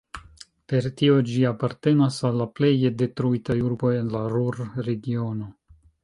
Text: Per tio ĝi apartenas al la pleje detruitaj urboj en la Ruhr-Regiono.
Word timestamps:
Per 0.71 0.85
tio 1.01 1.17
ĝi 1.31 1.41
apartenas 1.49 2.17
al 2.29 2.39
la 2.41 2.47
pleje 2.59 2.91
detruitaj 3.01 3.57
urboj 3.67 3.91
en 3.99 4.09
la 4.15 4.23
Ruhr-Regiono. 4.33 5.51